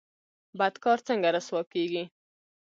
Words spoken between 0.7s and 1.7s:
کار څنګه رسوا